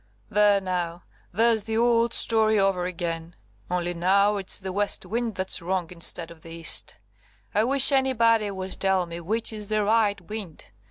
"There, 0.31 0.59
now! 0.59 1.03
There's 1.31 1.65
the 1.65 1.77
old 1.77 2.11
story 2.15 2.57
over 2.57 2.87
again, 2.87 3.35
only 3.69 3.93
now 3.93 4.37
it's 4.37 4.59
the 4.59 4.71
west 4.73 5.05
wind 5.05 5.35
that's 5.35 5.61
wrong 5.61 5.89
instead 5.91 6.31
of 6.31 6.41
the 6.41 6.49
east! 6.49 6.97
I 7.53 7.65
wish 7.65 7.91
anybody 7.91 8.49
would 8.49 8.79
tell 8.79 9.05
me 9.05 9.19
which 9.21 9.53
is 9.53 9.67
the 9.67 9.83
right 9.83 10.19
wind! 10.19 10.71